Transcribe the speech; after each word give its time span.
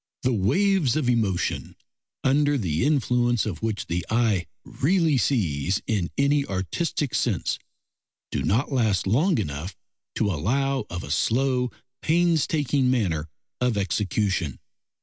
The 0.23 0.33
waves 0.33 0.95
of 0.95 1.07
emotion, 1.07 1.75
under 2.23 2.57
the 2.57 2.83
influence 2.83 3.45
of 3.45 3.61
which 3.61 3.85
the 3.85 4.03
eye 4.09 4.47
really 4.65 5.15
sees 5.19 5.79
in 5.85 6.09
any 6.17 6.43
artistic 6.43 7.13
sense, 7.13 7.59
do 8.31 8.41
not 8.41 8.71
last 8.71 9.05
long 9.05 9.37
enough 9.37 9.75
to 10.15 10.31
allow 10.31 10.87
of 10.89 11.03
a 11.03 11.11
slow, 11.11 11.69
painstaking 12.01 12.89
manner 12.89 13.29
of 13.59 13.77
execution. 13.77 14.57